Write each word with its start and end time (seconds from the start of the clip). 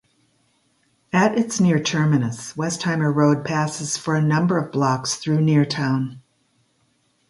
At 1.13 1.37
its 1.37 1.59
near 1.59 1.79
terminus, 1.79 2.53
Westheimer 2.53 3.13
Road 3.13 3.45
passes 3.45 3.97
for 3.97 4.15
a 4.15 4.21
number 4.23 4.57
of 4.57 4.71
blocks 4.71 5.13
through 5.13 5.41
Neartown. 5.41 6.17